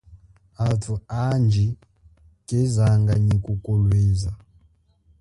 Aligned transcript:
Athu 0.65 0.93
andji 1.21 1.65
kezanga 2.47 3.13
nyi 3.25 3.35
kukulweza. 3.45 4.31